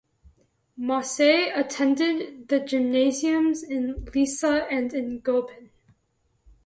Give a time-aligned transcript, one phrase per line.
[0.77, 5.69] Mosse attended the "gymnasiums" in Lissa and in Goben.